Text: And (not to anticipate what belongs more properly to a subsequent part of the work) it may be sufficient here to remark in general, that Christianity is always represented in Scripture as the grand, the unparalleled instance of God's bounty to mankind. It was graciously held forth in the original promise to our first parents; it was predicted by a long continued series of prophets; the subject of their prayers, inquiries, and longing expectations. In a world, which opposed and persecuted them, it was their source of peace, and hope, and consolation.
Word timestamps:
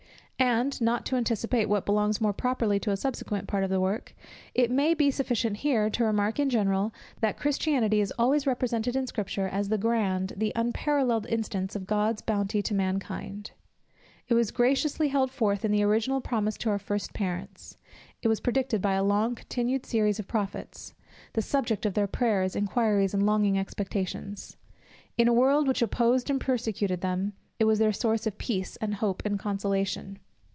And 0.43 0.81
(not 0.81 1.05
to 1.05 1.15
anticipate 1.15 1.67
what 1.69 1.85
belongs 1.85 2.19
more 2.19 2.33
properly 2.33 2.79
to 2.79 2.89
a 2.89 2.97
subsequent 2.97 3.47
part 3.47 3.63
of 3.63 3.69
the 3.69 3.79
work) 3.79 4.15
it 4.55 4.71
may 4.71 4.95
be 4.95 5.11
sufficient 5.11 5.57
here 5.57 5.87
to 5.91 6.03
remark 6.03 6.39
in 6.39 6.49
general, 6.49 6.91
that 7.19 7.37
Christianity 7.37 8.01
is 8.01 8.11
always 8.17 8.47
represented 8.47 8.95
in 8.95 9.05
Scripture 9.05 9.47
as 9.47 9.69
the 9.69 9.77
grand, 9.77 10.33
the 10.35 10.51
unparalleled 10.55 11.27
instance 11.27 11.75
of 11.75 11.85
God's 11.85 12.23
bounty 12.23 12.63
to 12.63 12.73
mankind. 12.73 13.51
It 14.29 14.33
was 14.33 14.49
graciously 14.49 15.09
held 15.09 15.29
forth 15.29 15.63
in 15.63 15.69
the 15.71 15.83
original 15.83 16.21
promise 16.21 16.57
to 16.59 16.71
our 16.71 16.79
first 16.79 17.13
parents; 17.13 17.77
it 18.23 18.27
was 18.27 18.39
predicted 18.39 18.81
by 18.81 18.93
a 18.93 19.03
long 19.03 19.35
continued 19.35 19.85
series 19.85 20.17
of 20.17 20.27
prophets; 20.27 20.95
the 21.33 21.43
subject 21.43 21.85
of 21.85 21.93
their 21.93 22.07
prayers, 22.07 22.55
inquiries, 22.55 23.13
and 23.13 23.27
longing 23.27 23.59
expectations. 23.59 24.57
In 25.19 25.27
a 25.27 25.33
world, 25.33 25.67
which 25.67 25.83
opposed 25.83 26.31
and 26.31 26.41
persecuted 26.41 27.01
them, 27.01 27.33
it 27.59 27.65
was 27.65 27.77
their 27.77 27.93
source 27.93 28.25
of 28.25 28.39
peace, 28.39 28.75
and 28.77 28.95
hope, 28.95 29.21
and 29.23 29.37
consolation. 29.37 30.17